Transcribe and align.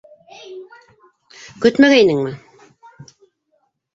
Көтмәгәйнеңме? 1.65 2.33